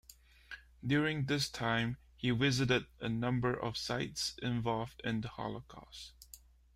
[0.83, 6.13] During this time, he visited a number of sites involved in the Holocaust.